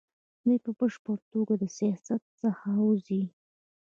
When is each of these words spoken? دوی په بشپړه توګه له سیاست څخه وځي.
دوی 0.41 0.57
په 0.65 0.71
بشپړه 0.77 1.15
توګه 1.33 1.53
له 1.61 1.67
سیاست 1.77 2.21
څخه 2.41 2.67
وځي. 2.85 3.23